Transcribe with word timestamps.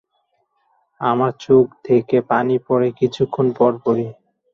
আমার 1.01 1.31
চোখ 1.39 1.65
থেকে 1.83 2.17
পানি 2.29 2.55
পরে 2.67 2.87
কিছুক্ষণ 2.99 3.45
পরপরই। 3.57 4.09